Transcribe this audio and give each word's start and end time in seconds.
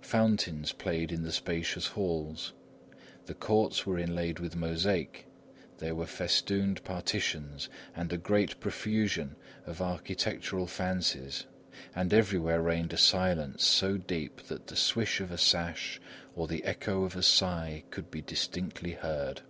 Fountains 0.00 0.72
played 0.72 1.12
in 1.12 1.22
the 1.22 1.30
spacious 1.30 1.88
halls; 1.88 2.54
the 3.26 3.34
courts 3.34 3.84
were 3.84 3.98
inlaid 3.98 4.38
with 4.38 4.56
mosaic; 4.56 5.26
there 5.76 5.94
were 5.94 6.06
festooned 6.06 6.82
partitions 6.82 7.68
and 7.94 8.10
a 8.10 8.16
great 8.16 8.58
profusion 8.58 9.36
of 9.66 9.82
architectural 9.82 10.66
fancies; 10.66 11.44
and 11.94 12.14
everywhere 12.14 12.62
reigned 12.62 12.94
a 12.94 12.96
silence 12.96 13.64
so 13.66 13.98
deep 13.98 14.40
that 14.48 14.68
the 14.68 14.76
swish 14.76 15.20
of 15.20 15.30
a 15.30 15.36
sash 15.36 16.00
or 16.34 16.48
the 16.48 16.64
echo 16.64 17.04
of 17.04 17.14
a 17.14 17.22
sigh 17.22 17.84
could 17.90 18.10
be 18.10 18.22
distinctly 18.22 18.92
heard. 18.92 19.42